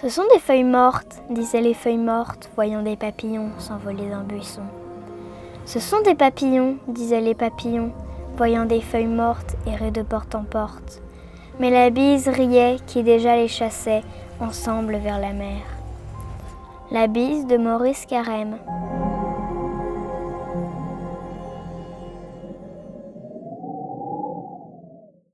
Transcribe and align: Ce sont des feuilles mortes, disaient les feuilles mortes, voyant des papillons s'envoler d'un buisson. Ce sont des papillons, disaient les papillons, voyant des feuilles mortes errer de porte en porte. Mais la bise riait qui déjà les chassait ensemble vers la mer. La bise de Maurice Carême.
Ce 0.00 0.08
sont 0.08 0.22
des 0.32 0.38
feuilles 0.38 0.62
mortes, 0.62 1.20
disaient 1.28 1.60
les 1.60 1.74
feuilles 1.74 1.98
mortes, 1.98 2.50
voyant 2.54 2.82
des 2.82 2.94
papillons 2.94 3.50
s'envoler 3.58 4.08
d'un 4.08 4.22
buisson. 4.22 4.62
Ce 5.66 5.80
sont 5.80 6.00
des 6.02 6.14
papillons, 6.14 6.76
disaient 6.86 7.20
les 7.20 7.34
papillons, 7.34 7.90
voyant 8.36 8.64
des 8.64 8.80
feuilles 8.80 9.06
mortes 9.06 9.56
errer 9.66 9.90
de 9.90 10.02
porte 10.02 10.36
en 10.36 10.44
porte. 10.44 11.02
Mais 11.58 11.70
la 11.70 11.90
bise 11.90 12.28
riait 12.28 12.76
qui 12.86 13.02
déjà 13.02 13.34
les 13.34 13.48
chassait 13.48 14.04
ensemble 14.38 14.98
vers 14.98 15.18
la 15.18 15.32
mer. 15.32 15.62
La 16.92 17.08
bise 17.08 17.48
de 17.48 17.56
Maurice 17.56 18.06
Carême. 18.06 18.58